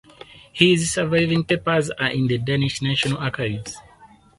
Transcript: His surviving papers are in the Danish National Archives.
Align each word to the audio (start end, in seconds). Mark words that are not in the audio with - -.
His 0.51 0.91
surviving 0.91 1.43
papers 1.43 1.91
are 1.91 2.09
in 2.09 2.25
the 2.25 2.39
Danish 2.39 2.81
National 2.81 3.19
Archives. 3.19 3.77